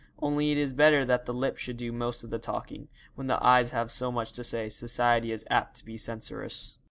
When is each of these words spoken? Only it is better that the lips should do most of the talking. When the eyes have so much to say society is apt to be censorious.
Only 0.19 0.51
it 0.51 0.57
is 0.57 0.73
better 0.73 1.05
that 1.05 1.25
the 1.25 1.31
lips 1.35 1.61
should 1.61 1.77
do 1.77 1.91
most 1.91 2.23
of 2.23 2.31
the 2.31 2.39
talking. 2.39 2.87
When 3.13 3.27
the 3.27 3.37
eyes 3.45 3.69
have 3.69 3.91
so 3.91 4.11
much 4.11 4.31
to 4.31 4.43
say 4.43 4.67
society 4.67 5.31
is 5.31 5.45
apt 5.51 5.77
to 5.77 5.85
be 5.85 5.95
censorious. 5.95 6.79